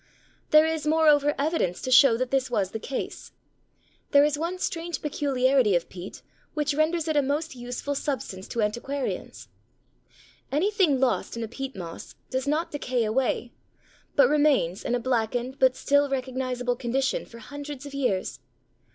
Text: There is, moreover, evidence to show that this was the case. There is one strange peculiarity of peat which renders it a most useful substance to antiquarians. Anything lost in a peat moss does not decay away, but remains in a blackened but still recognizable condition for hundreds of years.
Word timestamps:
There 0.49 0.65
is, 0.65 0.87
moreover, 0.87 1.35
evidence 1.37 1.79
to 1.83 1.91
show 1.91 2.17
that 2.17 2.31
this 2.31 2.49
was 2.49 2.71
the 2.71 2.79
case. 2.79 3.33
There 4.09 4.23
is 4.25 4.35
one 4.35 4.57
strange 4.57 4.99
peculiarity 4.99 5.75
of 5.75 5.89
peat 5.89 6.23
which 6.55 6.73
renders 6.73 7.07
it 7.07 7.15
a 7.15 7.21
most 7.21 7.55
useful 7.55 7.93
substance 7.93 8.47
to 8.47 8.63
antiquarians. 8.63 9.47
Anything 10.51 10.99
lost 10.99 11.37
in 11.37 11.43
a 11.43 11.47
peat 11.47 11.75
moss 11.75 12.15
does 12.31 12.47
not 12.47 12.71
decay 12.71 13.03
away, 13.03 13.51
but 14.15 14.27
remains 14.27 14.83
in 14.83 14.95
a 14.95 14.99
blackened 14.99 15.59
but 15.59 15.75
still 15.75 16.09
recognizable 16.09 16.75
condition 16.75 17.23
for 17.23 17.37
hundreds 17.37 17.85
of 17.85 17.93
years. 17.93 18.39